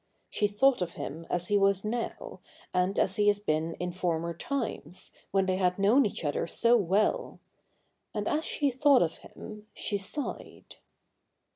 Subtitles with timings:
[0.31, 2.39] She thought of him as he was now,
[2.73, 6.75] and as he had been in former times, when they had known each other so
[6.75, 7.39] well;
[8.11, 10.77] and as she thought of him, she sighed.